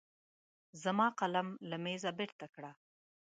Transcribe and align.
زما 0.83 1.07
قلم 1.19 1.47
له 1.69 1.77
مېزه 1.83 2.11
بېرته 2.19 2.45
کړه. 2.53 2.71